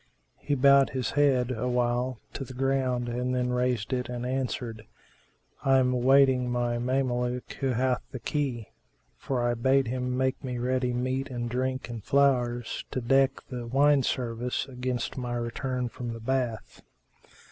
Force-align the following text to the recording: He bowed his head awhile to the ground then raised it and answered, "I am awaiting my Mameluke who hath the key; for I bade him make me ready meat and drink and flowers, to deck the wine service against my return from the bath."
He 0.39 0.55
bowed 0.55 0.89
his 0.89 1.11
head 1.11 1.51
awhile 1.51 2.19
to 2.33 2.43
the 2.43 2.55
ground 2.55 3.05
then 3.09 3.51
raised 3.53 3.93
it 3.93 4.09
and 4.09 4.25
answered, 4.25 4.87
"I 5.63 5.77
am 5.77 5.93
awaiting 5.93 6.49
my 6.49 6.79
Mameluke 6.79 7.53
who 7.59 7.67
hath 7.67 8.01
the 8.09 8.17
key; 8.19 8.69
for 9.15 9.43
I 9.47 9.53
bade 9.53 9.89
him 9.89 10.17
make 10.17 10.43
me 10.43 10.57
ready 10.57 10.91
meat 10.91 11.29
and 11.29 11.47
drink 11.51 11.87
and 11.87 12.03
flowers, 12.03 12.83
to 12.89 12.99
deck 12.99 13.43
the 13.51 13.67
wine 13.67 14.01
service 14.01 14.65
against 14.67 15.17
my 15.19 15.35
return 15.35 15.87
from 15.87 16.13
the 16.13 16.19
bath." 16.19 16.81